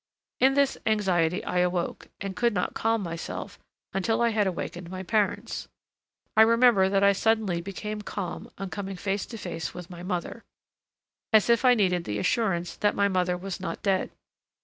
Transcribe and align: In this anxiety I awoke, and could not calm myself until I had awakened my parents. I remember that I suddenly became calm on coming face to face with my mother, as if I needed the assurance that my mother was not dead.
In 0.39 0.55
this 0.55 0.79
anxiety 0.87 1.43
I 1.45 1.59
awoke, 1.59 2.07
and 2.19 2.35
could 2.35 2.55
not 2.55 2.73
calm 2.73 3.03
myself 3.03 3.59
until 3.93 4.19
I 4.19 4.29
had 4.29 4.47
awakened 4.47 4.89
my 4.89 5.03
parents. 5.03 5.67
I 6.35 6.41
remember 6.41 6.89
that 6.89 7.03
I 7.03 7.11
suddenly 7.13 7.61
became 7.61 8.01
calm 8.01 8.49
on 8.57 8.71
coming 8.71 8.95
face 8.95 9.27
to 9.27 9.37
face 9.37 9.75
with 9.75 9.91
my 9.91 10.01
mother, 10.01 10.43
as 11.31 11.51
if 11.51 11.63
I 11.63 11.75
needed 11.75 12.05
the 12.05 12.17
assurance 12.17 12.75
that 12.77 12.95
my 12.95 13.09
mother 13.09 13.37
was 13.37 13.59
not 13.59 13.83
dead. 13.83 14.09